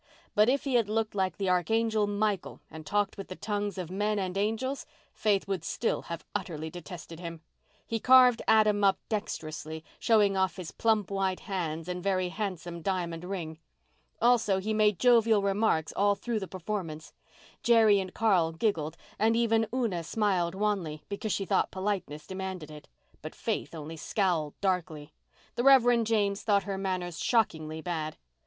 [0.33, 3.91] But if he had looked like the Archangel Michael and talked with the tongues of
[3.91, 7.41] men and angels Faith would still have utterly detested him.
[7.85, 13.23] He carved Adam up dexterously, showing off his plump white hands and very handsome diamond
[13.25, 13.59] ring.
[14.19, 17.13] Also, he made jovial remarks all through the performance.
[17.61, 22.87] Jerry and Carl giggled, and even Una smiled wanly, because she thought politeness demanded it.
[23.21, 25.13] But Faith only scowled darkly.
[25.53, 26.03] The Rev.
[26.05, 28.17] James thought her manners shockingly bad.